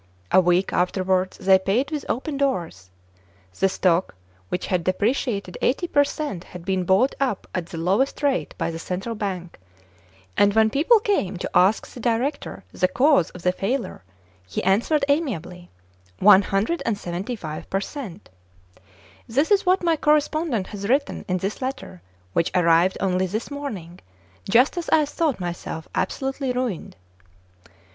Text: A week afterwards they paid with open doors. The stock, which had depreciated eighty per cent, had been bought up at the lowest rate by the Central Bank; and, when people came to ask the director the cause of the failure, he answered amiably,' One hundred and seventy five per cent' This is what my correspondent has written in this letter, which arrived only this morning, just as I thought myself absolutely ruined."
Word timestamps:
A 0.31 0.41
week 0.41 0.73
afterwards 0.73 1.37
they 1.37 1.59
paid 1.59 1.91
with 1.91 2.07
open 2.09 2.35
doors. 2.35 2.89
The 3.59 3.69
stock, 3.69 4.15
which 4.49 4.65
had 4.65 4.83
depreciated 4.83 5.59
eighty 5.61 5.85
per 5.87 6.03
cent, 6.03 6.43
had 6.43 6.65
been 6.65 6.85
bought 6.85 7.13
up 7.19 7.45
at 7.53 7.67
the 7.67 7.77
lowest 7.77 8.23
rate 8.23 8.55
by 8.57 8.71
the 8.71 8.79
Central 8.79 9.13
Bank; 9.13 9.59
and, 10.35 10.55
when 10.55 10.71
people 10.71 10.99
came 10.99 11.37
to 11.37 11.49
ask 11.53 11.85
the 11.87 11.99
director 11.99 12.63
the 12.71 12.87
cause 12.87 13.29
of 13.29 13.43
the 13.43 13.51
failure, 13.51 14.03
he 14.47 14.63
answered 14.63 15.05
amiably,' 15.07 15.69
One 16.17 16.41
hundred 16.41 16.81
and 16.83 16.97
seventy 16.97 17.35
five 17.35 17.69
per 17.69 17.79
cent' 17.79 18.27
This 19.27 19.51
is 19.51 19.67
what 19.67 19.83
my 19.83 19.95
correspondent 19.97 20.65
has 20.73 20.89
written 20.89 21.25
in 21.27 21.37
this 21.37 21.61
letter, 21.61 22.01
which 22.33 22.49
arrived 22.55 22.97
only 22.99 23.27
this 23.27 23.51
morning, 23.51 23.99
just 24.49 24.77
as 24.79 24.89
I 24.89 25.05
thought 25.05 25.39
myself 25.39 25.87
absolutely 25.93 26.51
ruined." 26.53 26.95